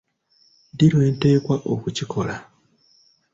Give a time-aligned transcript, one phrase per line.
[0.73, 2.35] Ddi lwenteekwa okukikola?